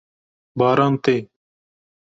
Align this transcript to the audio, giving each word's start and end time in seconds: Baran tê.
Baran 0.59 0.93
tê. 1.03 1.17